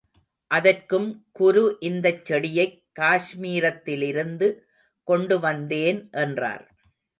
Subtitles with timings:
[0.51, 1.05] அதற்கும்
[1.31, 4.49] குரு இந்தச் செடியைக் காஷ்மீரத்திலிருந்து
[5.07, 6.65] கொண்டு வந்தேன் என்றார்.